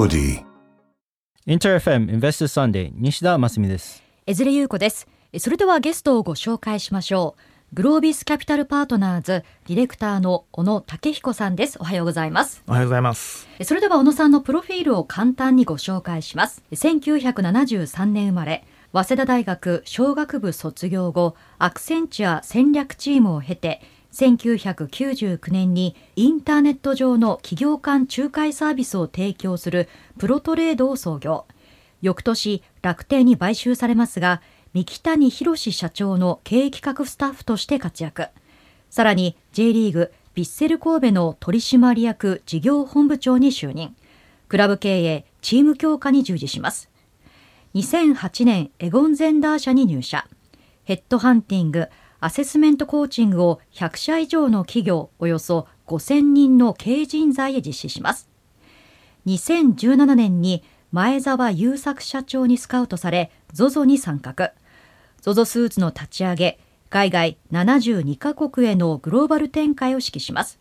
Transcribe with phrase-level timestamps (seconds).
[0.00, 0.42] Melody.
[1.44, 4.02] インター FM インベストサンデー西田真澄です。
[4.26, 5.06] 江連優子です。
[5.38, 7.74] それではゲストをご紹介しましょう。
[7.74, 11.76] グロービスキャピタルパートナーズディレクターの小野武彦さんです。
[11.78, 12.62] おはようございます。
[12.66, 13.46] おはようございます。
[13.62, 16.62] それでは小野さんのプロフィールを簡単にご紹介します。
[16.72, 18.64] 1973年生まれ
[18.94, 23.82] 早稲田大学商学部卒業後アクセンチュア戦略チームを経て
[24.12, 31.46] 1999年にインターネット上の企業間仲介サービスを提供するプロトレードを創業。
[32.02, 34.40] 翌年楽天に買収されますが
[34.72, 38.28] 三木谷博社長の経営企画スタッフとして活躍。
[38.88, 43.94] さらに J リーグヴィッセル神戸の取締役事業本部長に就任。
[44.48, 46.90] クラブ経営チーム強化に従事します。
[47.74, 50.26] 2008年エゴンゼンダー社に入社。
[50.84, 51.88] ヘッドハンティング
[52.20, 58.28] アセスメントコーチングを100社以上の企業およそ5000人の経営人材へ実施します。
[59.26, 60.62] 2017年に
[60.92, 64.52] 前澤友作社長にスカウトされ ZOZO に参画。
[65.22, 66.58] ZOZO スーツの立ち上げ
[66.90, 70.60] 海外72カ国へのグローバル展開を指揮します。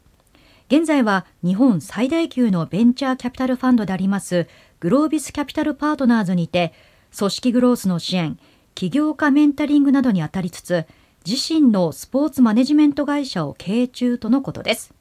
[0.69, 4.47] 現在は日本最大級のベンチャーキャピタルファンドであります
[4.80, 6.73] グロービスキャピタルパートナーズにて
[7.17, 8.37] 組織グロースの支援
[8.75, 10.85] 起業家メンタリングなどに当たりつつ
[11.30, 14.91] 自身のスポーツマネジメント会社を経営中とのことです。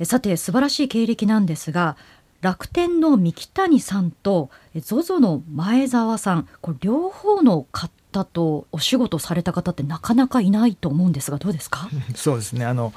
[0.00, 1.96] えさて素晴らしい経歴なんですが
[2.40, 11.88] 楽天の三木谷さんとえ ZOZO の前澤さんこれ両方の方とお仕事された方ってなかなかいないと思うんですがどうですか？
[12.16, 12.64] そうですね。
[12.64, 12.92] あの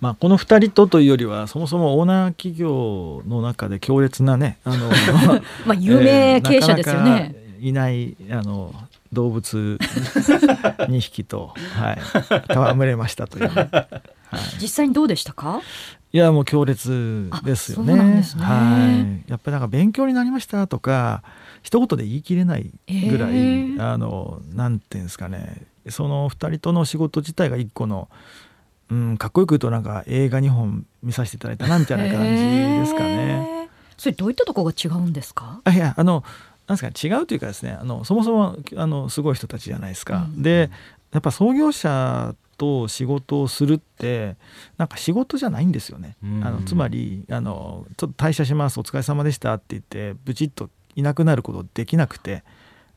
[0.00, 4.88] まあこの二人とというよりはそもそもオーナー企業の中で強烈なねあの
[5.64, 8.74] まあ有名経営者ですよね、 えーなかなかいないあの
[9.14, 11.98] 動物2匹と はい
[12.52, 13.80] 戯れましたというね、 は
[14.38, 14.40] い。
[14.60, 15.60] 実際にどうでしたか？
[16.12, 17.94] いやもう強烈ですよね。
[17.94, 19.30] ねはい。
[19.30, 21.22] やっぱりなんか勉強になりましたとか
[21.62, 28.08] 一言で言い切れないぐらい、えーあのなんていうんですかねその二人との仕事自体が一個の、
[28.90, 33.06] うん、かっこよく言うとなんか映画2本見させていただいたなみたいな感じですかね。
[33.08, 33.64] へー
[33.96, 35.60] それどういったところが違うんですか？
[35.64, 36.22] あいやあの
[36.66, 40.28] なんですか違うというかですねあのそもそもあのすごい人たちじゃないですか。
[40.34, 40.70] うんで
[41.12, 44.36] やっぱ創業者と仕事をするって
[44.78, 46.16] なんか仕事じゃないんですよね。
[46.24, 52.42] うんあのつまりあのちょっと退社しますお疲れ様でしたって言ってブチッといなくなることできなくて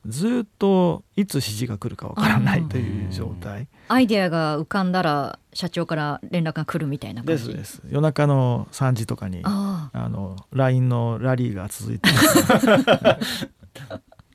[0.08, 3.68] ずっといつ指示が来るかわからないという状態。
[3.90, 7.48] アイデアが浮かんだら社長から連絡が来るみたいな感じ？
[7.48, 7.82] ですです。
[7.90, 10.10] 夜中の3時とかにああ。
[10.10, 12.10] の LINE のラリーが続いて。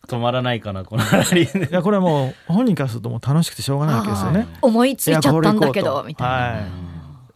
[0.08, 1.70] 止まらないかなこのラリーで。
[1.70, 4.46] いやこれはもう本人からするともう楽しくてしょうがないわけですよね。
[4.54, 6.64] あ思いついちゃったんだけどみたいな、はい。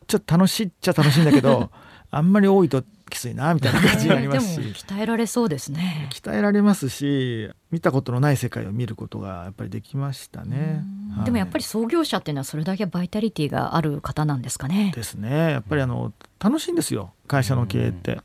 [0.06, 1.70] ちょっと楽しいっちゃ楽しいんだけど
[2.10, 4.60] あんまり多いときついなみたいな感じになりますし。
[4.60, 6.08] でも鍛えられそうですね。
[6.12, 10.84] 鍛えられますし見たことのない世界を見ることがやっぱりできましたね。
[11.14, 11.24] はい。
[11.24, 14.92] でもやっぱり創業者っていうのはそれだけバイタリティがある方なんですかね。
[14.94, 15.52] ですね。
[15.52, 18.20] やっぱりあの楽しいんですよ会社の経営って。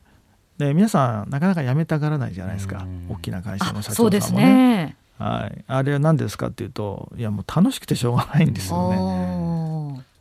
[0.57, 2.83] で皆さんなかなか辞めたがらないじゃないですか。
[2.83, 3.07] うん。
[3.09, 4.19] 大きな会社のあ社長さんもね。
[4.19, 4.97] そうですね。
[5.17, 9.70] はい、あれは何ですかっていうといやもう楽しくてしょうがないんですよね。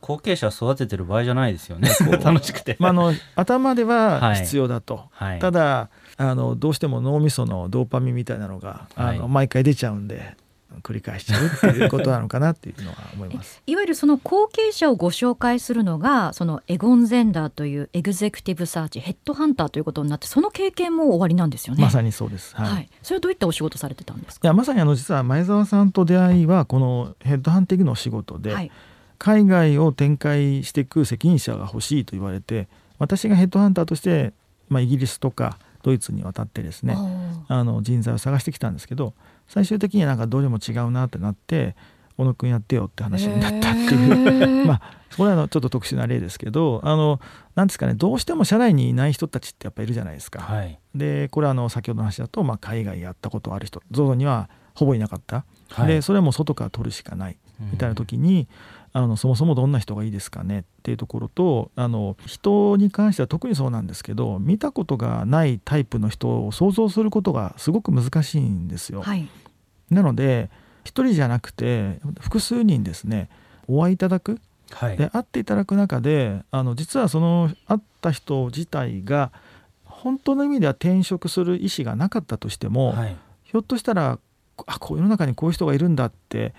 [0.00, 1.90] 後継者育ててる場合じゃないですよね
[2.24, 10.36] 楽しくて、まあ、あの頭でははい必要だと、はい、ただあのどうしても脳みそのドーパミンみたいなのが、あのはい毎回出ちゃうんで
[10.82, 13.62] 繰り返しちゃうっていうことなのかなっていうのは思います。
[13.66, 21.82] いわゆるその後継者をご紹介するのがそのエゴン・ゼンダーというエグゼクティブサーチヘッドハンターということになってその経験も終わりなんですよね。
[21.82, 22.54] まさにそうです。
[22.56, 22.70] はい。
[22.70, 24.48] はいい、それはどういったお仕事されてたんですか？
[24.48, 28.70] やまさにあの実は前澤さんと出会いはこのヘッドハンティングのお仕事で、はい、
[29.20, 34.32] 海外を展開していく責任者が欲しいと言われて私がヘッドハンターとして、
[34.70, 39.12] まあ、イギリスとかドイツに渡ってですねああの人材を探してきたんですけど
[39.46, 41.76] 最終的にはなんかどれも違うなってなって
[42.16, 44.82] 小野くんやってよってー話になったっていう、 まあ
[45.16, 47.20] これはちょっと特殊な例ですけどあの
[47.54, 50.40] なんですかねどうしても社内にいない人たちってやっぱいるじゃないですか。
[50.40, 50.78] はい。
[50.94, 55.88] でこれはあの先ほどの話だと、まあ、海外やったことある人 ZOZO にはほぼいなかった、はい。
[55.88, 57.36] でそれはもう外から取るしかない。
[57.60, 58.48] みたいな時に、
[58.92, 69.02] あのそもそもどんな人がいいですかねっていうところとあの人に関しては特にそうなんですけど見たことがないタイプの人を想像することがすごく難しいんですよ。
[69.02, 69.28] はい、
[69.90, 70.50] なので
[70.84, 73.28] 一人じゃなくて複数人ですね
[73.68, 74.40] お会いいただく。
[74.72, 74.96] はい。
[74.96, 79.30] で会っていただく中であの実はその会った人自体が
[79.84, 83.16] 本当の意味では転職する意思がなかったとしても、はい。
[83.44, 84.18] ひょっとしたら
[84.66, 86.54] あこう世の中にこういう人がいるんだって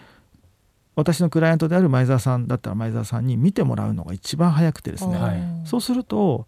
[1.02, 5.42] 私のクライアントである前澤さんだったら前澤さんに見てもらうのが一番早くてですね、はい。
[5.66, 6.48] そうすると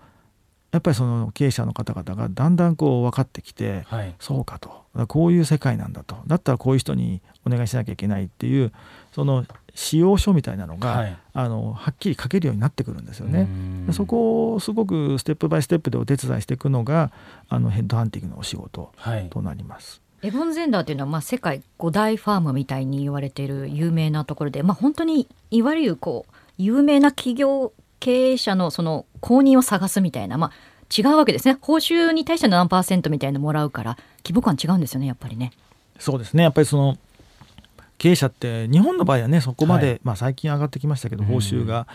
[0.71, 4.15] やっぱりその経営者の方々がだんだんこう分かってきて、はい。
[4.19, 4.83] そうかと。
[5.07, 6.17] こういう世界なんだと。
[6.25, 8.71] だったらこういう人にお願いしなきゃいけないっていう
[9.11, 9.45] その
[9.75, 11.17] 使用書みたいなのが、はい。
[11.33, 13.47] あのはっきり書けるようになってくるんですよね。
[13.91, 17.11] そこをすごくステップバイステップでお手伝いしていくのが
[17.49, 19.29] あのヘッドハンティングのお仕事はい。
[19.29, 20.01] となります。
[20.25, 30.51] エボンゼンダーっていうのは、まあ、世界五大ファームみたいに言われている有名なところで、まあ、本当にいわゆるこう有名な企業経営者のその公認を探すみたいな、まあ、
[30.97, 31.57] 違うわけですね。
[31.59, 35.51] 報酬に対しての何パーセントみたいなのもらうから規模感違うんですよねやっぱりね。
[35.99, 36.43] そうですね。
[36.43, 36.97] やっぱりその
[37.97, 39.99] 経営者って日本の場合はねそこまで、はい。
[40.03, 41.29] まあ、最近上がってきましたけどうん。
[41.29, 41.85] 報酬が、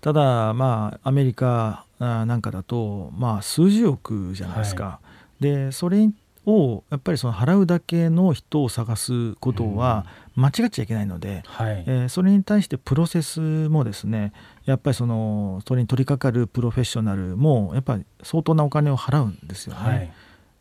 [0.00, 4.98] ただまあアメリカあなんかだとまあ数十億じゃないですか、
[5.38, 6.08] でそれ
[6.46, 10.06] をやっぱりその払うだけの人を探すことは
[10.36, 14.32] 間違っちゃいけないので、はいえーそれに対してプロセスもですね
[14.64, 19.80] やっぱりそのそれに取り掛かるプロフェッショナルもやっぱり相当なお金を払うんですよね。
[19.80, 20.12] はい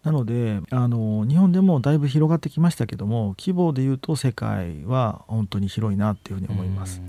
[0.04, 7.02] なのであの日本でもだいぶ広がってきましたけども規模でいうと世界は本当に広いなっていうふうに思います。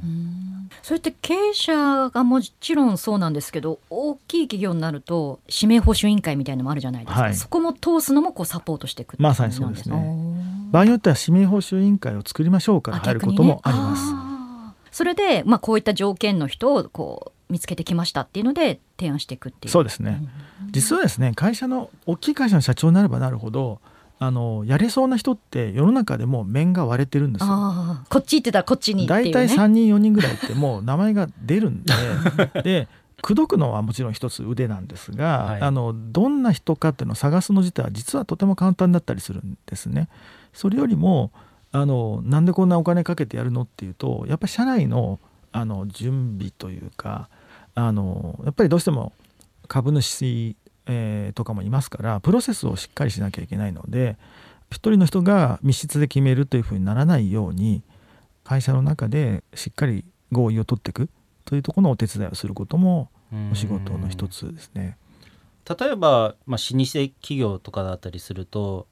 [0.82, 7.34] それって経営者がもちろんそうなんですけど大きい企業になると指名報酬委員会みたいのもあるじゃないですか、はい。
[7.34, 9.96] そこも通すのもこうサポートしていくまさにそうですね。
[9.96, 14.02] ね場合によっては指名報酬委員会を作りましょうから入ることもあります。
[14.14, 19.72] あそれで、まあ、こういった条件の人をこう見つけてきましたっていうので提案していくっていう。
[19.72, 20.22] そうですね、
[20.70, 23.80] 実はですね会社の大きい会社の社長になればなるほど
[24.22, 27.48] あのやれそうな人って世の中でもう面が割れてるんですよ。
[28.10, 31.94] こっち行ってたらこっちに大体3人4人ぐらいってもう名前が出るんで
[32.62, 32.88] で
[33.22, 40.10] 口説くのはもちろん一つ腕なんですが、はいあのどんな人かっていうのを探すの自体は実はとても簡単だったりするんですね。
[40.52, 41.32] それよりも
[41.72, 45.18] あのなんでこんなお金かけてやるのっていうとやっぱり社内の
[45.52, 47.30] あの準備というか
[47.74, 49.14] あのやっぱりどうしても
[49.66, 50.56] 株主、
[50.86, 54.16] えーとかもいますからプロセスをしっかりしなきゃいけないので
[54.70, 57.82] 一人の人が密室で決めるというふうにならないように
[58.44, 61.08] 会社の中でしっかり合意を取っていく
[61.44, 63.10] というところのお手伝いをすることも
[63.52, 64.96] お仕事の一つですね。
[65.68, 68.86] 例えば、まあ、老舗企業とかだったりすると、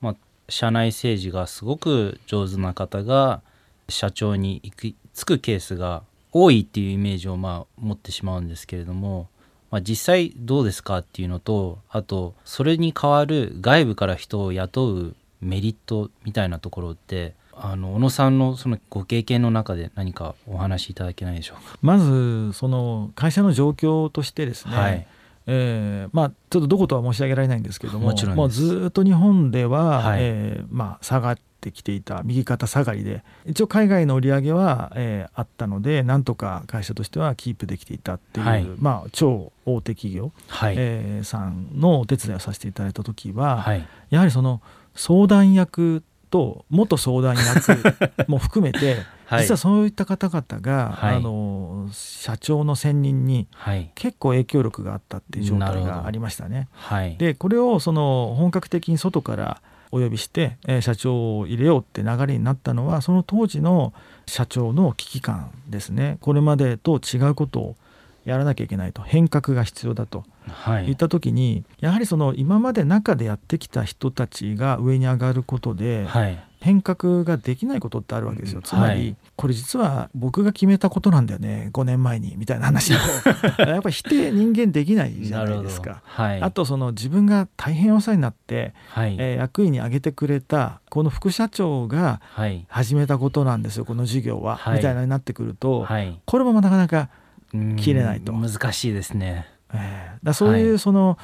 [0.00, 0.16] まあ、
[0.48, 3.42] 社内政治がすごく上手な方が
[3.88, 9.28] 社長に行くつくケースが多いっていうイメージをまあ持ってしまうんですけれども、
[9.72, 21.78] まあ、実際どうですかっていうのとあとそれに代わる外部から人を雇うメリットみたいなところってあの小野さんのそのご経験の中で何かお話しいただけないでしょうか？
[21.82, 25.06] まずその会社の状況としてですね、はい。
[25.46, 28.62] えーまあ、ちょっとどことは申し上げられないんですけれどももちろんです。
[28.62, 30.18] もうずっと日本では、はい。
[30.20, 38.66] えーまあ、下がってきていた右肩下がりで一応海外の売り上げは、えーあったのでなんとか会社としてはキープできていたっていう、はい。
[38.78, 43.86] まあ、超大手企業、はい、えーさんのお手伝いをさせていただいた時は、はい。
[44.10, 44.60] やはりその
[44.94, 47.82] 相談役と元相談役
[48.28, 49.42] も含めて、はい。
[49.42, 51.16] 実はそういった方々が、はい。
[51.16, 53.90] あの社長の選任にはい。
[53.94, 56.68] 結構影響力があったっていう状態がありましたね。
[56.72, 57.16] はい。
[57.16, 59.62] でこれをその本格的に外から
[59.92, 63.92] お呼びして、えー社長を入れようって流れになったのはその当時の
[64.26, 66.18] 社長の危機感ですね。
[66.20, 67.76] これまでと違うことを
[68.24, 69.02] やらなきゃいけないと。
[69.02, 70.24] 変革が必要だと。
[70.48, 70.86] はい。
[70.86, 78.62] 言った時にやはりその今まで中でやってきた人たちが上に上がることではい変革ができないことってあるわけですよ。
[78.62, 79.16] つまり、はい。
[79.36, 82.94] これ実は僕が決めたことなんだよね5年前にみたいな話。
[82.94, 82.96] を
[83.58, 86.02] やっぱり否定人間できないじゃないですか。
[86.04, 86.40] はい。
[86.40, 92.64] あとその自分が大変お世話になって、はい、えー役員に挙げてくれたこの副社長がはい。
[92.68, 94.76] 始めたことなんですよこの事業は、はい。
[94.76, 96.20] みたいなのになってくると、はい。
[96.24, 97.08] これもなかなか
[97.52, 97.76] うん。
[97.76, 98.32] 切れないと。
[98.32, 101.18] 難しいですねえーだそういうその、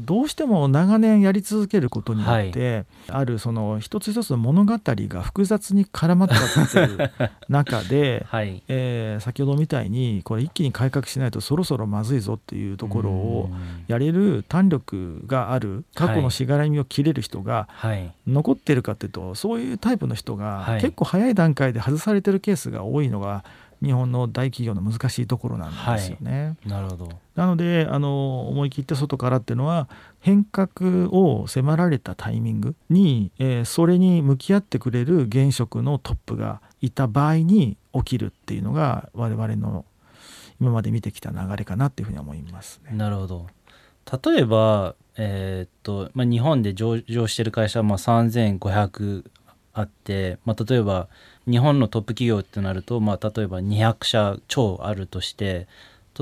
[0.00, 7.10] どうしても長年やり続けることによって、あるその一つ一つの物語が複雑に絡まっちゃってる
[7.48, 8.62] 中で、 はい。
[8.68, 18.12] えー先ほどみたいにこれ一気に改革しないとそろそろまずいぞっていうところをうんやれる胆力がある過去のしがらみを切れる人がはい。
[18.26, 20.80] 残ってるかっていうとそういうタイプの人がはい。
[20.80, 23.44] 結構早い段階で外されてるケースが多いのが
[23.82, 26.56] 日本の大企業の難しいところなんですよね。
[26.64, 29.88] なるほどなのであの思い切って外からっていうのは
[30.20, 39.84] 変革を迫られたタイミングに、えーそれに向き合ってくれる現職のトップがいた場合に起きるっていうのが我々の
[40.60, 42.96] 今まで見てきた流れかなっていうふうに思いますね。
[42.96, 43.46] なるほど
[44.22, 49.24] 例えばえーっと、まあ、日本で上場してる会社はまあ3500
[49.74, 51.08] あって、まあ、例えば
[51.48, 55.66] 日本のトップ企業ってなると、まあ、例えば200社超あるとして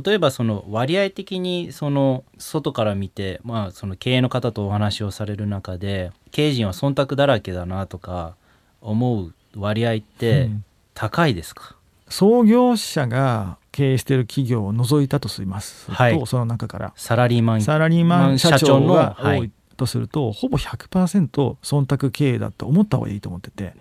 [0.04, 8.36] 例えばその割合的にその外から見て、まあ、その経営の方とお話をされる中で経営陣は忖度だらけだなとか
[8.80, 10.48] 思う割合って
[10.94, 11.74] 高いですか、
[12.06, 15.90] うん、創業者が経営している企業を除いたとします。
[15.90, 16.92] はい、とその中から。
[16.96, 21.28] サラリーマンサラリーマン社長が多いとすると、ほぼ100%
[21.62, 23.74] 忖度経営だと思った方がいいと思ってて、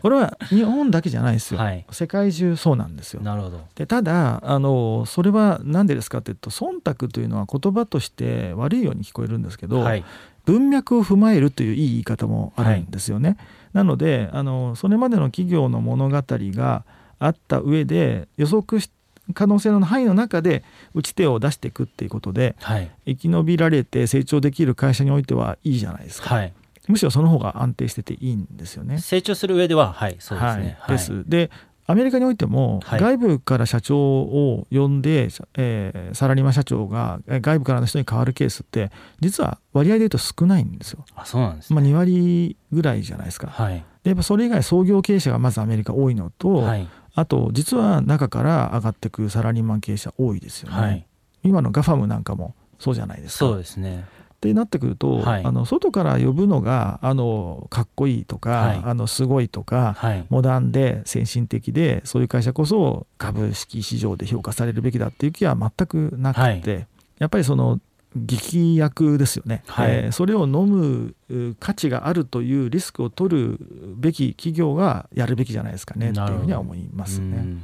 [0.00, 3.22] これは日本だけじゃないですよ、はい、世界中そうなんですよ。
[3.22, 3.60] なるほど。
[3.76, 10.04] でただあのそれは何でですかっていうと忖度というのは言葉として悪いように聞こえるんですけど、はい、
[10.44, 13.28] 文脈を踏まえるといういい言い方もあるんですよね。
[13.28, 13.38] はい、
[13.74, 16.84] なのであのそれまでの企業の物語が
[17.20, 18.90] あった上で予測し
[19.34, 26.52] 可能性の範囲の中で打ち手を出していくっていうことで、はい、生き延びられて成長できる会社においてはいいじゃないですか、はい、
[26.88, 28.98] むしろその方が安定してていいんですよね。
[28.98, 30.76] 成長する上でははいそうですね。
[30.80, 31.28] はい、です。
[31.28, 31.50] で
[31.90, 41.06] アメリカにおいても、外部から社長を呼んで、えー、サラリーマン社長が外部からの人に変わるケースって実は割合でいうと少ないんですよ。
[41.14, 43.46] あそうなんです、ね、まあ、2割ぐらいじゃないですか。
[43.46, 46.86] はい、でやっぱそれ以外創業経営者がまずアメリカ多いのと、はい、
[47.18, 51.06] あと実は中から上がってくサラリーマン経営者多いですよね、はい、
[51.42, 53.38] 今のガファムなんかもそうじゃないですか。
[53.38, 54.04] そうですね。
[54.34, 66.86] ってなってくると、はい、あの外から呼ぶのがあのかっこいいとか、はい、あのすごいとか、はい、モダンで先進的でそういう会社こそ株式市場で評価されるべきだっていう気は全くなくて、
[67.18, 67.80] やっぱりその
[68.16, 71.14] 劇薬ですよね、はい、えー、それを飲む
[71.60, 73.58] 価値があるというリスクを取る
[73.96, 76.12] べき企業がやるべきじゃないですかね。
[76.12, 77.58] というふうには思いますね。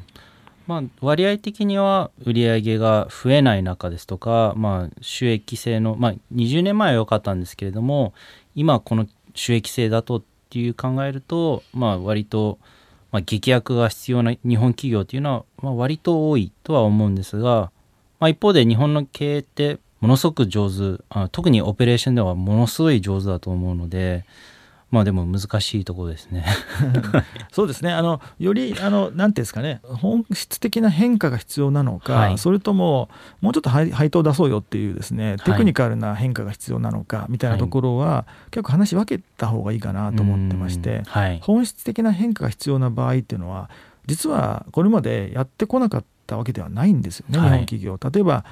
[0.66, 8.14] まあ、割合的には売上が増えない中ですとか、まあ、収益性の、まあ、20年前は良かったんですけれども
[8.54, 12.58] 今この収益性だとっていう考えると、まあ、割と、
[13.12, 17.70] まあ、劇薬が必要な日本企業っていうのは、まあ、割と多いとは思うんですが、
[18.18, 21.02] まあ、一方で日本の経営ってものすごく上手。
[21.08, 24.26] あ特にオペレーションではものすごい上手だと思うので
[24.90, 26.44] まあでも難しいところですね。
[27.50, 27.90] そうですね。
[27.90, 29.80] あのよりあのなんていうんですかね。
[29.82, 33.08] 本質的な変化が必要なのか、はい、それとも
[33.40, 43.70] もうちょっと配当を出そうよっていうですねテクニカルな変化が必要なのかみたいなところは、はい、結構話分けた方がいいかなと思ってまして、はい、本質的な変化が必要な場合っていうのは
[44.06, 47.98] 実はこれまでやってこなかったわけではないんですよね、日本企業。
[48.12, 48.44] 例えば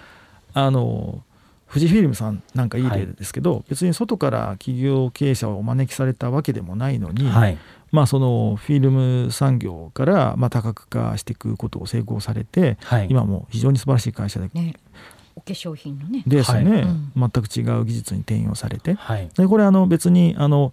[0.54, 1.22] あの
[1.72, 7.56] 富士フィルムさんなんかいい例ですけど、はい、別に外から企業経営者をお招きされたわけでもないのに、はい、
[7.90, 14.74] まあ、そのフィルム産業からまあ多角化していくことを成功されて、はい、今も非常に素晴らしい会社で、ね、
[15.21, 16.22] お化粧品のね。
[16.26, 20.72] ですね、全く違う技術に転用されて、はい、でこれあの別にあの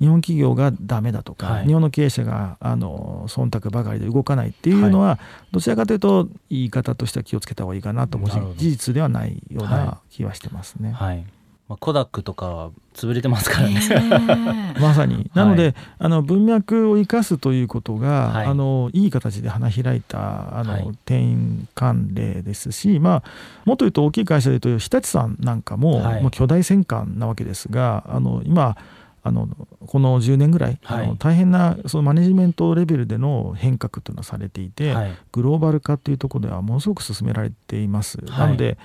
[0.00, 5.18] 日本企業がダメだとか、はい、日本の経営者があの忖度ばかりで動かないっていうのは、
[5.52, 10.92] どちらかというと言い方としては気をつけた方がいいかなと思うし事実ではないような気はしてますね。
[10.92, 11.24] はい
[11.68, 13.80] まあ、コダックとかは潰れてますからね。
[14.80, 15.30] まさに。
[15.34, 21.34] なので、はい、あの文脈を生かすということが、はい、あのいい形で花開いたあの、はい、転
[21.74, 23.22] 換例ですし、まあ
[23.66, 28.76] もっと言うと大きい会社で言うと日立さんなんかも、はい、もう巨大戦艦なわけですが、あの今。
[29.24, 29.48] あの
[29.86, 38.18] この10年ぐらい、はい、あの大変なそのマネジメントレベルでの変革というのをされていて、はい、グローバル化というところではものすごく進められています。
[38.24, 38.78] なので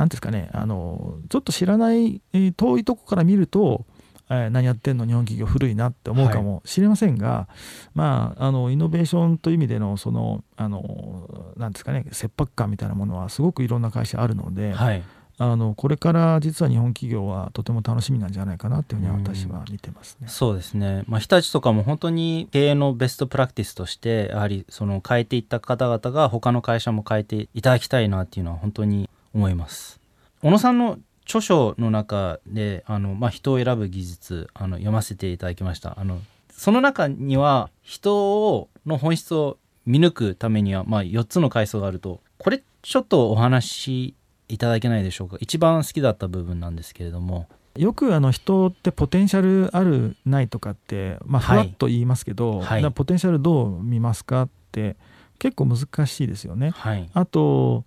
[0.00, 3.84] 何ですかねあのちょっと知らない、えー、遠いとこから見ると、
[4.30, 14.72] えー、何やってんの日本企業古いなって思うかもしれませんが、はい、まああのイノベーションという意味でのそのあのなんですかね切迫感みたいなものはすごくいろんな会社あるので。
[14.72, 15.02] はい
[15.42, 20.26] あのこれから実は日本企業はとても楽しみなんじゃないかなというふうに私は見てますね。
[20.28, 30.00] うそうですね、まあ、日立とかも本当に経営のベストプラクティスとしてやはりその変えていった方々が他の会社も変えていただきたいなっていうのは本当に思います。
[30.42, 35.98] 小野さんの著書の中であの、まあ、人を選ぶ技術あの読ませていただきました。
[35.98, 36.18] あの
[36.50, 42.20] その中には人をの本質を見抜くためには、まあ、4つの階層があると。
[42.38, 44.14] これちょっとお話し
[44.48, 45.36] いただけないでしょうか？
[45.40, 47.48] 一番好きだった部分なんですけれども。
[47.76, 54.96] よくあの人ってポテンシャルあるないとかって、まあ、ふわっと言いますけど、はい、ポテンシャルどう見ますかって
[55.38, 56.70] 結構難しいですよね。
[56.70, 57.84] はい、あと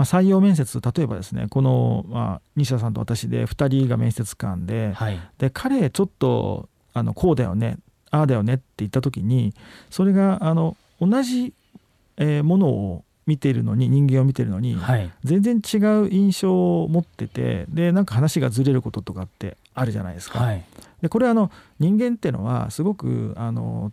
[0.00, 7.76] まあ、採用面接例えばですねこの、まあ、西田さんと私で2人が面接官ではい、で彼ちょっとあのこうだよね
[8.10, 9.52] ああだよねって言った時に
[9.90, 11.52] それがあの同じ、
[12.16, 20.40] えー、ものを見ているのに人間を見てるのに、はい、全然違う印象を持っててでなんか話がずれることとかってあるじゃないですか。
[20.40, 20.64] はい、
[21.02, 23.92] でこれあの人間っていうのはすごくあの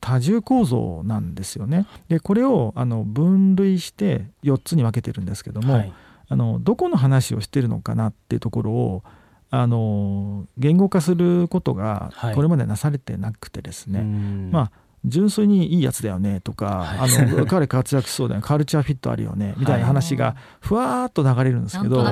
[0.00, 1.86] 多重構造なんですよね。
[2.08, 5.92] でこれをあの分類して4つに分けてるんですけども、はい。
[6.28, 9.02] あのどこの話をしてるのかなっていうところを
[9.50, 12.34] あの言語化することがはい。
[12.34, 14.50] これまでなされてなくてですね、うん。
[14.52, 14.70] まあ
[15.04, 17.10] 純粋にいいやつだよねとか、はい。
[17.20, 22.04] あの彼活躍しそうだよねカルチャーフィットあるよねみたいな話がふわーっと流れるんですなけど。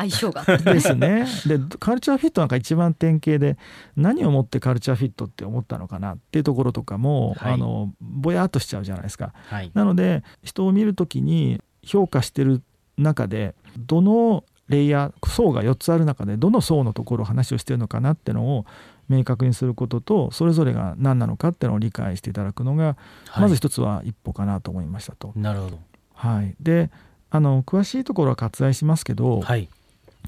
[0.00, 0.44] 相性が。
[0.72, 1.26] ですね。
[1.46, 3.58] でカルチャーフィットなんか一番典型で
[3.96, 7.54] 何をもってカルチャーフィットって思ったのかなっていうところとかも、はい。
[7.54, 9.32] あのぼやっとしちゃうじゃないですか。
[9.48, 9.70] はい。
[9.74, 12.62] なので人を見るときに評価してる
[12.96, 18.66] 中でどのレイヤー層が4つある中でどの層のところを話をしてるのかなってのを
[19.08, 22.96] 明確にすることとそれぞれが何なのかっていうのを理解していただくのが、
[23.28, 23.42] はい。
[23.42, 25.32] まず一つは一歩かなと思いましたと。
[25.34, 25.78] なるほど。
[26.14, 26.90] はい、で
[27.30, 29.68] あの詳しいところは割愛しますけど、はい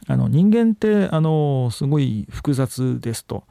[0.08, 3.44] あの人間ってあのすごい複雑ですと。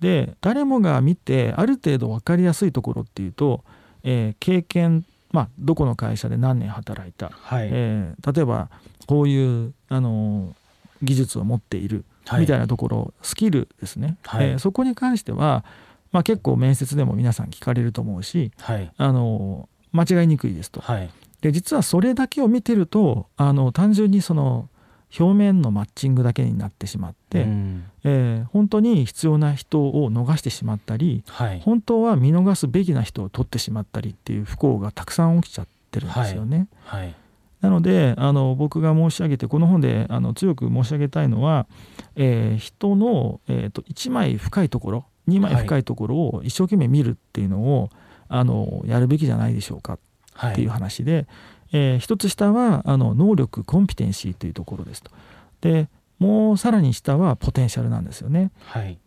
[0.00, 3.64] で誰もが見てある程度分かりやすいところっていうと、
[4.04, 7.68] えー経験、まあ、どこの会社で何年働いた、はい。
[7.70, 8.70] えー例えば
[9.06, 10.54] こういうあの
[11.02, 12.40] 技術を持っているはい。
[12.42, 14.50] みたいなところ、スキルですね、はい。
[14.50, 15.64] えーそこに関しては、
[16.12, 18.90] まあ、結構面接でも皆さん聞かれると思うしはい。
[18.96, 20.80] あの間違いにくいですと。
[20.80, 21.10] はい。
[21.40, 24.68] で実はそれだけを見てるとあの単純にその
[25.18, 27.84] 表面のマッチングだけになってしまって、うん。
[28.04, 31.60] えー本当に必要な人を逃してしまったりはい。
[31.60, 36.68] 本当は見逃すべきな人を取ってしまったりっていう不幸がたくさん起きちゃってるんですよね。
[36.84, 37.14] はい。
[37.60, 41.66] なのであの僕が申し上げてこの本であの強く申し上げたいのは、
[42.16, 47.90] えー人の、えーと1枚深いところ2枚深いところを一生懸命見るっていうのを、
[48.28, 49.98] あのやるべきじゃないでしょうか
[50.32, 51.26] はいっていう話で、
[51.72, 55.10] えー一つ下はあの能力コンピテンシーというところですと。
[55.60, 58.50] でもうさらに下はポテンシャルなんですよね。
[58.66, 58.98] はい。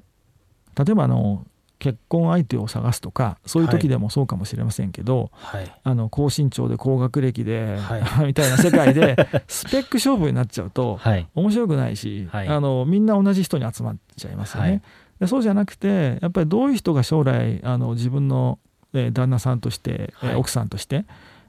[0.78, 1.46] 例えばあの
[1.80, 5.72] 結婚相手を探すとかそういう時でもそうかもしれませんけど、はい。
[5.84, 9.16] あの高身長で高学歴で、は みたいな世界で
[9.48, 11.28] スペック勝負になっちゃうとはい。
[11.34, 12.48] 面白くないし、はい。
[12.48, 14.70] あのみんな同じ人に集まっちゃいますよね。
[14.70, 14.82] はい。
[15.20, 18.60] でそうじゃなくてやっぱりどういう人が将来あの自分の、
[18.94, 21.06] えー旦那さんとして、奥さんとして、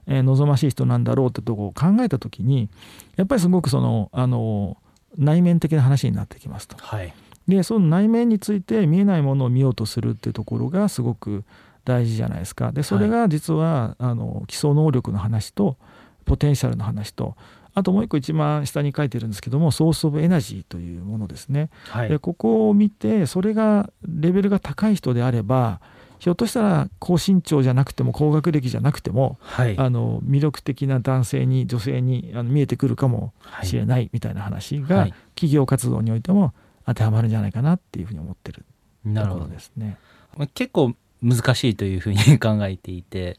[0.07, 2.69] えー望ましい人なんだろうってとこを考えた時に
[3.15, 4.77] やっぱりすごくそのあの
[5.17, 6.75] 内面的な話になってきますと。
[6.77, 7.13] はい
[7.47, 11.43] でその内面について見えないものを見ようとするっていうところがすごく
[11.83, 12.71] 大事じゃないですか。
[12.71, 15.77] でそれが実は、あの基礎能力の話と
[16.25, 17.35] ポテンシャルの話と
[17.73, 21.69] あともう一個一番下に書いてるんですけどもソース・オブ・エナジーというものですね。
[21.89, 25.81] はいでここを見てそれがレベルが高い人であれば
[26.23, 29.77] ひょっとしたら高身長じゃなくても高学歴じゃなくてもはい。
[29.77, 33.67] あの魅力的な男性に女性にあの見えてくるかもはい。
[33.67, 35.13] しれないみたいな話が、はい。
[35.35, 36.53] 企業活動においても
[36.85, 38.67] 当てはまるんじゃないかなっていうふうに思ってるとこ
[39.03, 39.47] ろなるほど。
[39.47, 39.97] ですね。
[40.37, 43.37] まあ結構難しいというふうに考えていて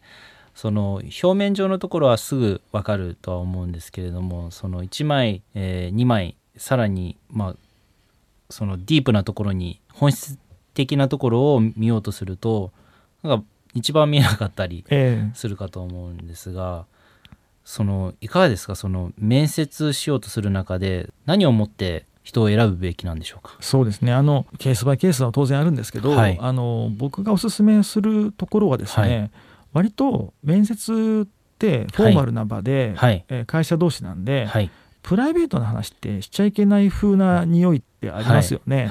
[0.55, 7.57] その表面上のところはすぐ分かるとは思うんですけれどもその1枚、え2枚さらにまあ
[8.51, 10.39] そのディープなところに本質
[10.75, 12.73] 的なところを見ようとすると
[13.23, 16.85] なんか一番見えなかったりえするかと思うんですが
[17.65, 18.75] そのいかがですか？
[18.75, 23.57] その面接しようとする中で何をもって人を選ぶべきなんでしょうか？
[23.59, 24.13] えそうですね。
[24.13, 26.39] あのケースバイケースは当然あるんですけど、はい。
[26.41, 29.31] あの僕がおすすめするところはですね、はい。
[29.73, 33.25] 割と面接ってフォーマルな場で、はい。
[33.29, 34.71] えー会社同士なんで、はい
[35.05, 38.91] プライベートな話ってしちゃいけない風な匂いってありますよね。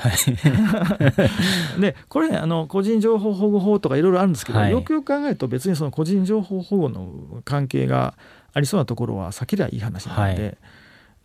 [1.79, 4.71] でこれあの個人情報保護法とかいろいろあるんですけど、はい。
[4.71, 8.13] よくよく考えると別にその個人情報保護の関係が
[8.53, 10.57] ありそうなところは避けりゃいい話なので、はい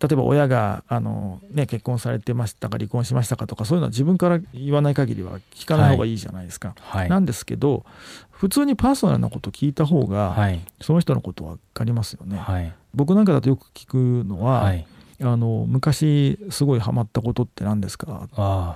[0.01, 6.75] 例えば親があの、ね、結婚されてましたか離婚しましたかとかそういうのは自分から言わない限りは聞かない方がいいじゃないですか。
[6.79, 7.09] はい。
[7.09, 7.85] なんですけど
[8.31, 10.61] 普通にパーソナルなこと聞いた方が、はい。
[10.81, 12.37] その人のこと分かりますよね。
[12.39, 12.73] はい。
[12.95, 14.87] 僕なんかだとよく聞くのは、はい。
[15.21, 18.29] あの昔すごいハマったことって何ですか？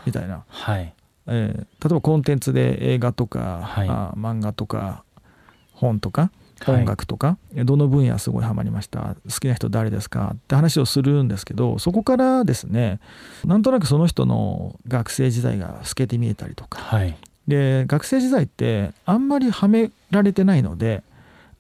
[0.05, 0.93] みたいな、はい。
[1.29, 3.89] えー例えばコンテンツで映画とか、はい。
[3.89, 5.05] あ漫画とか
[5.73, 9.17] 本とかはい音楽とか、えどの分野すごいハマりました？
[9.29, 10.33] 好きな人誰ですか？
[10.35, 13.01] って話をするんですけどそこからですね
[13.45, 16.81] なんとなくその人の学生時代が透けて見えたりとか。
[16.81, 17.17] はい。
[17.49, 21.03] で学生時代ってあんまりはめられてないので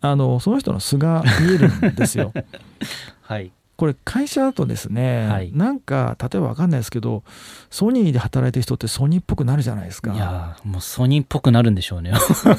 [0.01, 2.33] あのその人の素が見えるんですよ。
[3.23, 5.52] はいこれ会社だとですね、はい。
[5.52, 7.24] なんか例えば分かんないですけど
[7.70, 10.12] ソニーで働いてる人ってソニーっぽくなるじゃないですか。
[10.12, 12.12] いやーもうソニーっぽくなるんでしょうね。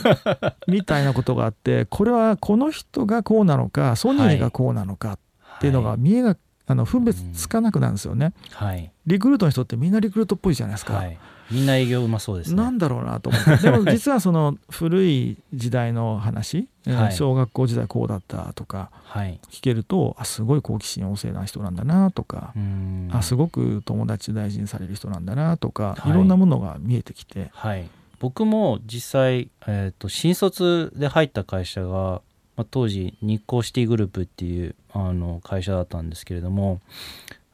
[0.67, 8.91] みたいなことがあってこれはこの人がこうなのかソニーがこうなのかっていうのが見えなあの分別つかなくなるんですよね、はい。
[9.05, 11.17] リクルートの人ってみんなリクルートっぽいじゃないですか、はい
[11.51, 12.55] みんな営業うまそうですね。
[12.55, 13.57] なんだろうなと思って。
[13.57, 17.13] でも実はその古い時代の話、え ーはい。
[17.13, 19.39] 小学校時代こうだったとかはい。
[19.49, 23.09] 聞けるとあすごい好奇心旺盛な人なんだなとかう、ん。
[23.11, 26.11] あすごく友達大事にされる人なんだなとか、はい。
[26.11, 27.87] い、ろんなものが見えてきて、はい。
[28.19, 32.21] 僕も実際、えー、と新卒で入った会社が、
[32.55, 36.79] まあ、当時日光シティグループっていうあの会社だったんですけれども、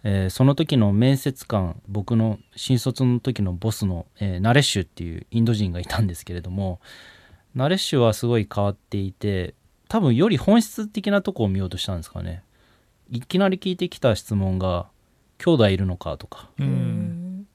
[0.03, 6.79] えーその時の面接官僕の新卒の時のボスの、えーナレッシュっていうインド人がいたんですけれども
[7.55, 9.55] ナレッシュはすごい変わっていて
[9.87, 12.43] 多分より本質的なとこを見ようとしたんですかね
[13.11, 14.87] いきなり聞いてきた質問が
[15.39, 17.47] 「兄弟いるのか?」とかうん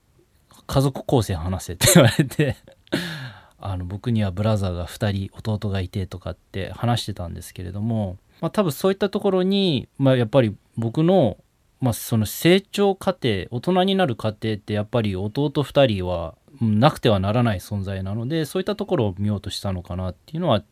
[0.66, 2.56] 家族構成話せって言われて
[3.58, 11.38] あの僕にはブラザーが2人弟がいてとかって話してたんですけれども、まあ、多分そういったところに、まあ、やっぱり僕の,、
[11.84, 20.62] まあその成長過程大人になる過程ってやっぱり弟2人はうんなくてはならない存在なのでそういったところを見ようとしたのかなっていうのは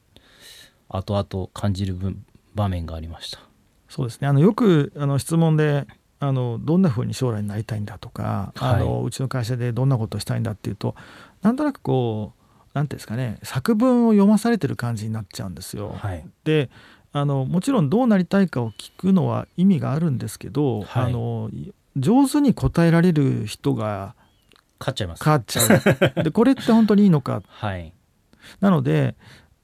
[0.89, 3.41] 後々感じる分場面がありました。
[3.91, 5.87] そうですねあのよくあの質問で
[6.19, 10.95] あのどんな風に将来になりたいんだとか、あのうちの会社でどんなことをしたいんだっていうと
[11.43, 12.43] なんとなくこう
[12.75, 15.95] なんていうんですかね作文を読まされてる感じになっちゃうんですよ。
[15.99, 16.71] はい、で
[17.13, 21.05] あのもちろんどうなりたいかを聞くのは意味があるんですけど、はい。
[21.05, 21.51] あの
[21.97, 24.15] 上手に答えられる人が
[24.79, 25.25] 勝っちゃいます。
[25.25, 25.63] 変わっちゃ
[26.19, 26.25] う。
[26.25, 27.43] でこれって本当にいいのか。
[27.49, 27.93] はい、
[28.61, 29.15] なので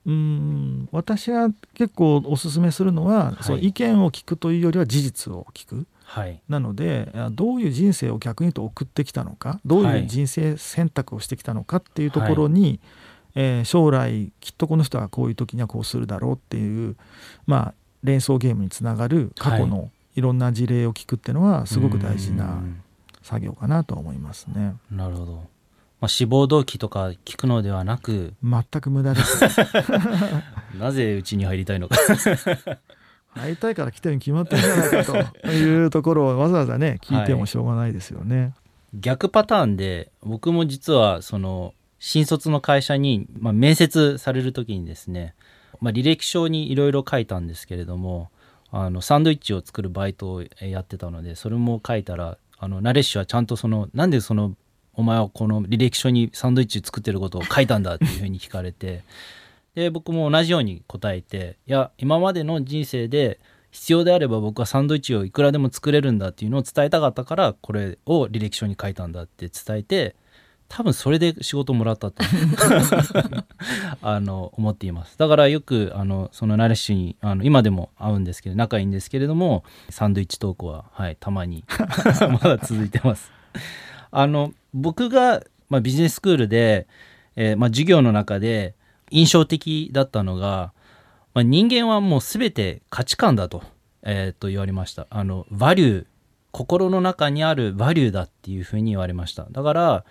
[0.04, 3.42] うーん私が結構おすすめするのは、い。
[3.44, 5.86] その意見を聞くというよりは事実を聞く。
[6.04, 10.00] はい、なのであどういう人生を逆に言うと送ってきたのかどうはい。
[10.00, 12.80] いう人生選択をしてきたのかっていうところに、
[13.40, 16.96] えー将来きっとこの人はこういう時にはこうするだろうっていう、
[17.46, 22.82] まあ、連想ゲームにつながる過去のいろんな事例を聞くっていうのはすごく大事うなん
[23.22, 24.74] 作業かなと思いますね。
[24.90, 29.40] なるほど、まあ、志望動機とか聞くのではなく全く無駄です。
[30.76, 31.96] なぜうちに入りたいのか
[33.34, 38.54] 会いたいから来てるに決まってるんじゃないかというところをわざわざね聞いてもしょうがないですよね。
[38.94, 45.34] 逆パターンで僕も実はその新卒の会社に、まあ、面接される時にですね、
[45.80, 48.30] まあ、履歴書にいろいろ書いたんですけれども
[48.70, 54.54] あのサンドイッチを作るバイトをやってたのでそれも書いたらあのナレッシュはちゃんとそのなんでその
[54.94, 59.04] お前はこの履歴書にサンドイッチ作ってることを書いたんだっていうふうに聞かれて
[59.74, 63.38] で僕も同じように答えていや今までの人生で
[63.70, 70.16] 必要であれば僕はサンドイッチをいくらでも作れるんだっていうのを伝えたかったからこれを履歴書に書いたんだって伝えて
[70.68, 72.22] 多分それで仕事もらったと。
[74.02, 75.18] あの思っています。
[75.18, 81.64] だからよくあのそのナレッシュにあの今でも会うんですけど仲いいんですけれどもサンドイッチトークは、はい、たまに
[82.30, 83.32] まだ続いてます。
[84.10, 86.86] あの僕が、まあ、ビジネススクールで、
[87.36, 88.74] えーまあ、授業の中で
[89.10, 90.72] 印象的だったのが、
[91.34, 93.62] まあ、人間はもう全て価値観だと,、
[94.02, 95.06] えーと言われました。
[95.08, 96.06] あのバリュー
[96.50, 99.46] 心の中にあるバリューだっていうふうに言われました。
[99.50, 100.04] だから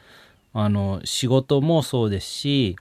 [0.60, 2.78] あの仕事もそうですし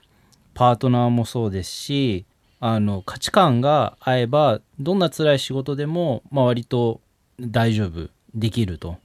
[0.55, 2.25] パートナーもそうですし
[2.59, 7.01] あの価値観が合えばどんな辛い仕事でも、まあ、割と
[7.39, 8.97] 大丈夫できると。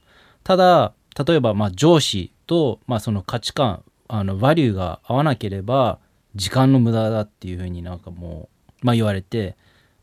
[0.43, 5.99] ただ例えばま上司と、まあ、その価値観あのバリューが合わなければ
[6.33, 8.49] 時間の無駄だっていうふうになんかも
[8.81, 9.55] う、まあ、言われて、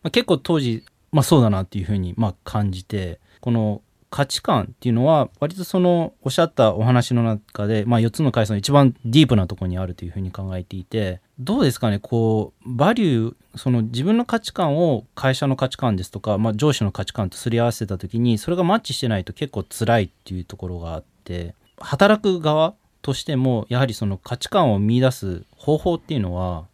[0.05, 26.67] まあ、結構当時、まあ、そうだなっていうふうにま感じてこの価値観っていうのは割とそのおっしゃったお話の中で、まあ、4つの階層の一番ディープなところにあるというふうに考えていてどうですかねこうバリューその自分の価値観を会社の価値観ですとか、まあ、上司の価値観とすり合わせた時にそれがマッチしてないと結構辛いっていうところがあって働く側としてもやはりその価値観を見出す方法っていうのは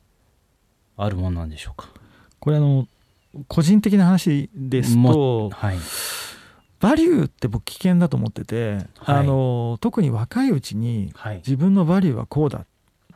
[0.96, 1.88] あるもんなんでしょうか？
[2.40, 2.88] これあの
[3.48, 5.78] 個人的な話ですともはい
[6.80, 9.16] バリューって僕危険だと思ってて、はい。
[9.18, 11.36] あの特に若いうちにはい。
[11.38, 12.66] 自分のバリューはこうだ。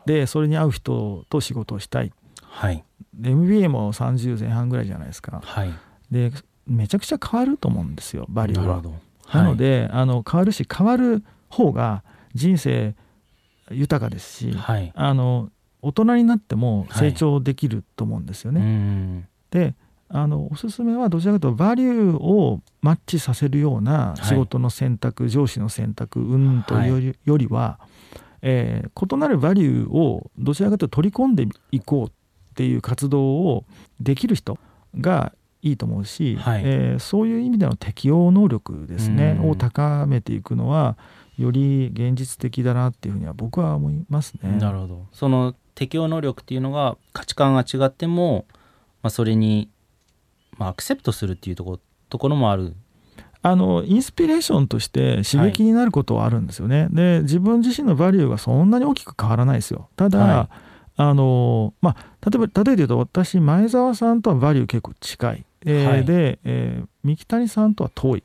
[0.07, 2.12] でそれに合う人と仕事をしたい。
[2.42, 2.85] はい。
[3.14, 5.40] で MBA も30前半ぐらいじゃないですか。
[5.44, 5.73] はい。
[6.11, 6.33] で
[6.66, 8.83] めちゃくちゃ変わると思うんですよバリューは
[9.33, 12.03] なので、あの変わるし変わる方が
[12.35, 12.94] 人生
[13.70, 14.92] 豊かですし、はい。
[14.94, 15.51] あの
[15.83, 18.61] 大人になっても成長できると思うんですようね。
[18.61, 19.29] ん。
[19.51, 19.75] で
[20.12, 27.79] あのおすすめはどちらかというとバリューをマッチさせるような仕事の選択、上司の選択うんというより,、よりは、
[28.42, 32.12] えー異なるバリューをどちらかというと取り込んでいこうっ
[32.55, 33.64] ていう活動を
[34.01, 34.59] できる人
[34.99, 36.62] がいいと思うし、はい。
[36.64, 39.51] えーそういう意味での適応能力ですね、うん。
[39.51, 40.96] を高めていくのは
[41.38, 44.59] より現実的だなっていうふうには僕は思いますね。
[44.59, 45.07] なるほど。
[45.12, 48.44] その適応能力っていうのが価値観が違っても、
[49.03, 49.70] まあ、それに、
[50.61, 52.75] まあ、アクセプトするっていうところところもある。
[53.42, 56.88] あのインスピレーションとして刺激になることはあるんですよね。
[56.90, 59.88] で自分自身のバリューがそんなに大きく変わらないですよ。
[59.96, 60.51] ただ、は
[60.96, 66.05] あのまあ、例えば例えで言うと私前澤さんとはバリュー結構近い、えーはい。
[66.05, 68.23] で、えー三木谷さんとは遠い。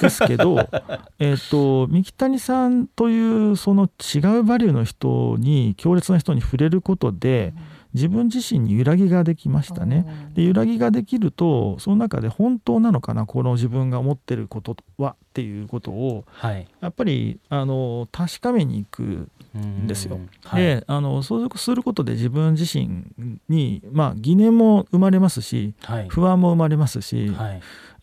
[0.00, 0.68] ですけど
[1.20, 7.54] えっと三木谷さんというその違うバリューの人に強烈な人に触れることで
[7.94, 10.06] 自分自身に揺らぎができましたね。
[10.34, 16.66] で揺らぎができるとその中で本当なのかなこの自分が思ってることはっていうことをはい。
[16.80, 20.20] やっぱりあの確かめに行くんですよ。
[20.44, 23.04] はい、であのそうすることで自分自身
[23.48, 26.08] に、まあ、疑念も生まれますしはい。
[26.08, 27.62] 不安も生まれますし、はい。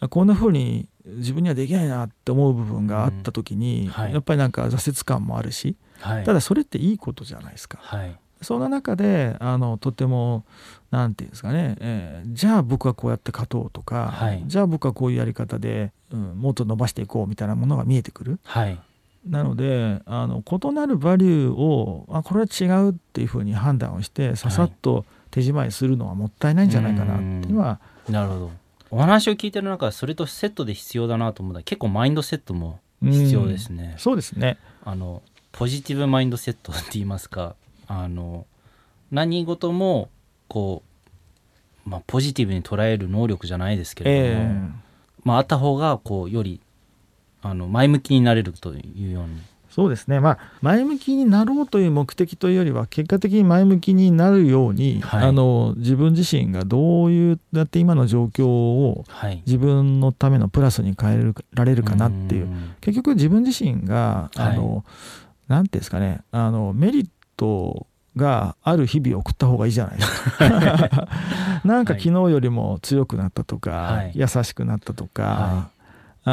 [0.10, 4.14] こんな風に自分にはできないなって思う部分があった時に、んはい。
[4.14, 6.24] やっぱりなんか挫折感もあるしはい。
[6.24, 7.80] ただそれっていいことじゃないですか。
[8.54, 10.46] はいそんな中であのとても
[10.92, 14.44] なんていうんですかね、えーじゃあ僕はこうやって勝とうとか、はい。
[14.46, 18.40] じゃあ僕はこういうやり方で、うん、もっと伸ばしていこうみたいなものが見えてくる。
[18.44, 18.80] はい。
[19.28, 28.52] なのであの異なるバリューをあこれは違うっていうふうに判断をしてささっと手仕舞いするのはもったいないんじゃないかなっていうのは、なるほど。
[28.92, 34.58] お話を聞いてる中でそれとセットで必要だなと思ったら結構マインドセットも必要ですね、そうですね。
[34.84, 37.56] あのポジティブマインドセットって言いますか
[37.88, 38.46] あの
[39.12, 40.10] 何事も
[40.48, 40.84] こ
[41.86, 44.86] う、まあ、ポジティブに捉える能力じゃないですけれども、え
[45.24, 46.62] まあ、あった方がこうより
[47.42, 49.42] あの前向きになれるというように。
[49.76, 55.28] そうですね、まあ、前向きになろうという目的というよりは結果的に前向きになるように、はい。
[55.28, 59.44] あの自分自身がどういうやって今の状況をはい。
[59.46, 62.46] 自分のためのプラスに変えるられるかなっていう。
[62.46, 62.76] うん。
[62.80, 64.56] 結局自分自身があはい。
[64.56, 64.86] の、
[65.50, 66.22] なんていうんですかね。
[66.32, 71.08] あのメリットがある日々を送った方がいいじゃないですか。
[71.66, 72.02] なんかはい。
[72.02, 74.12] 昨日よりも強くなったとか、はい。
[74.16, 75.70] 優しくなったとか、は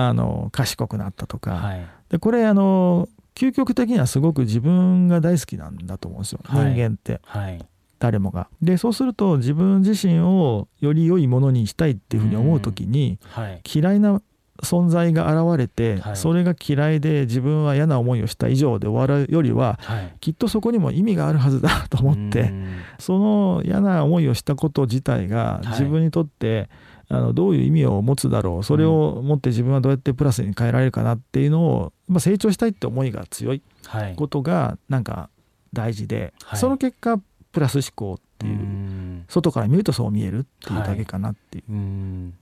[0.08, 1.86] あの賢くなったとか、はい。
[2.08, 6.72] でこれあの究極的にはすごく自分が大好きなんだと思うんですよ、はい。
[6.72, 7.20] 人間って。
[7.24, 7.64] はい。
[7.98, 8.48] 誰もが。
[8.60, 13.60] でそうすると自分自身をより良いものにしたいっていうふうに思う時に、はい。
[13.72, 14.20] 嫌いな
[14.62, 16.16] 存在が現れて、はい。
[16.16, 20.14] それが嫌いで自分は嫌な思いをした以上で終わるよりははい。
[20.20, 22.76] きっとそこにも意味があるはずだと思って、うん。
[22.98, 25.68] その嫌な思いをしたこと自体がはい。
[25.70, 26.68] 自分にとって、
[27.08, 34.14] あのどういう意味を持つだろうそれを持って自分はどうやってプラスに変えられるかなっていうのを、まあ、成長したいって思いが強いはい。
[34.16, 35.28] ことがなんか
[35.72, 36.58] 大事で、はい。
[36.58, 37.20] その結果
[37.52, 39.24] プラス思考っていう、ん。
[39.28, 41.72] 外から見るとそう見えるっていうだけかなっていう。
[41.72, 42.34] うん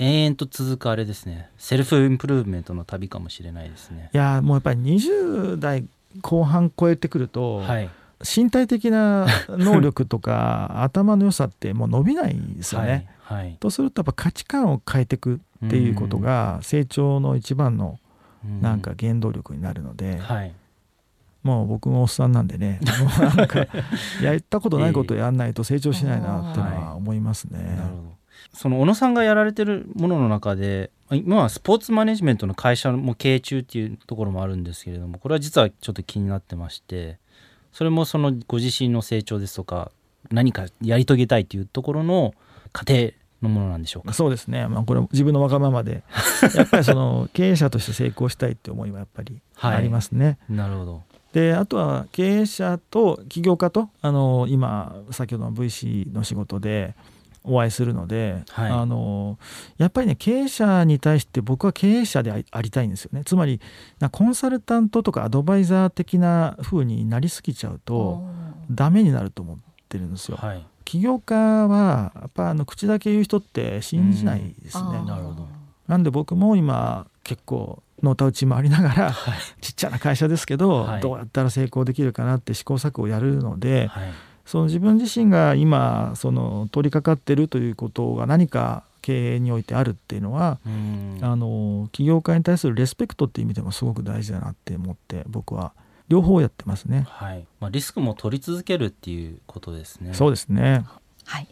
[0.00, 1.50] 延々と続くあれですね。
[1.58, 4.08] セルフインプルーブメントの旅かもしれないですね。
[4.14, 5.84] いやーもうやっぱり20代
[6.22, 7.90] 後半超えてくると、はい。
[8.22, 13.08] 身体的な 能力とか頭の良さってもう伸びないですよね。
[13.20, 13.56] はいはい。
[13.60, 17.98] とするとやっぱ価値観を変えていくっていうことが成長の一番の
[18.42, 18.62] うん。
[18.62, 20.52] なんか原動力になるので、はい。
[21.42, 23.66] もう僕もおっさんなんでね もうなんか
[24.22, 27.58] やったことないことをやんないと成長しないなっていうのは思いますね。
[27.58, 28.19] なるほど
[28.52, 37.18] その小野さんがやられてるものの中で今はスポーツマネジメントの会社も経営中っていうところもあるんですけれどもこれは実はちょっと気になってまして
[37.72, 39.92] それもそのご自身の成長ですとか
[40.30, 42.34] 何かやり遂げたいというところの
[42.72, 44.12] 過程のものなんでしょうか？
[44.12, 46.02] そうですね、まあ、これ自分のわがままで
[46.54, 49.76] やっぱりその経営者として成功したいって思いはやっぱりはい。
[49.76, 50.38] ありますね。
[50.48, 51.02] なるほど。
[51.32, 56.94] であとは経営者と起業家とあの今先ほどの VC の仕事で
[57.42, 58.70] お会いするので、はい。
[58.70, 59.38] あの
[59.78, 63.22] やっぱりね経営者に対して僕は経営者でありたいんですよね。
[63.24, 63.60] つまり
[63.98, 68.22] なコンサルタントとかアドバイザー的な風になりすぎちゃうと
[68.70, 69.56] ダメになると思っ
[69.88, 70.36] てるんですよ。
[70.36, 70.66] はい。
[70.84, 75.04] 起業家はやっぱあの口だけ言う人って信じないですね。
[75.06, 75.48] なるほど
[75.88, 79.38] なんで僕も今結構のたうち回りながらはい。
[79.60, 81.00] ちっちゃな会社ですけど、はい。
[81.00, 84.12] どうやったら成功できるかなって試行錯誤をやるので、はい
[84.46, 95.72] その自分自身が今その取り掛かってるということが何か経営においてあるっていうのは、うんあの起業家に対するレスペクトっていう意味でもすごく大事だなって思って僕は
[96.08, 97.06] 両方やってますね。
[97.08, 100.84] はいまあ、リスクも取り続けるっていうことですねそうですね。
[101.30, 101.46] はい、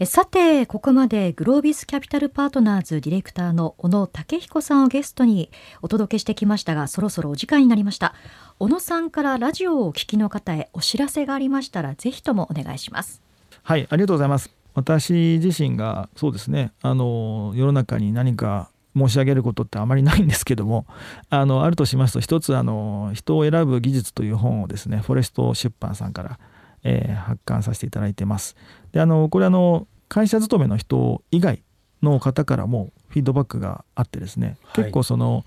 [0.00, 8.14] えさてここまでグロービスキャピタルパートナーズディレクターの小野武彦さんをゲストにお届けしてきましたがそろそろお時間になりました。
[8.58, 13.22] 小野さんからラジオをお聞きの方へお知らせがありましたらぜひともお願いします。
[13.62, 14.50] はい、ありがとうございます。
[14.74, 20.86] 私自身がそうですねあの世の中に何か申し上げることってあまりないんですけども
[21.30, 26.38] あのあるとしますと一つあの人を選ぶ技術という本をですねフォレスト出版さんから、
[26.84, 28.56] えー、発刊させていただいてます。
[28.92, 31.62] であのこれあの会社勤めの人以外
[32.02, 35.44] の方からもフィードバックがあってですね、はい、結構その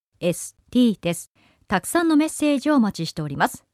[1.02, 1.30] です。
[1.68, 3.66] たくさんのメッセージをお待ちしております。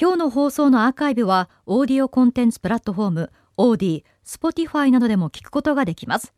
[0.00, 6.32] 今日の放送のアーカイブはオーディオコンテンツプラットフォーム Audee、Spotify などでも聞くことができます。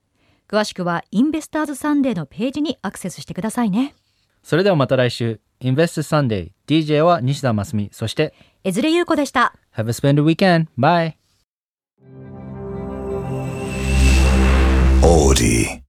[0.49, 3.95] 詳しくはインベスターズサンデーのページにアクセスしてくださいね
[4.43, 11.15] それではまた来週インベストサンデー DJ は西田真澄そして江連優子でした Have a splendid weekend bye
[15.03, 15.84] オーディ